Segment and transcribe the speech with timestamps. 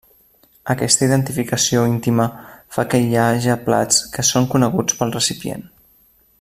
[0.73, 2.25] Aquesta identificació íntima
[2.77, 5.67] fa que hi haja plats que són coneguts pel recipient.